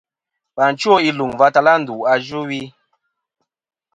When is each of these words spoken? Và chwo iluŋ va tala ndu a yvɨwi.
Và 0.57 0.65
chwo 0.79 0.93
iluŋ 1.09 1.31
va 1.39 1.47
tala 1.53 1.73
ndu 1.81 1.95
a 2.11 2.13
yvɨwi. 2.21 2.61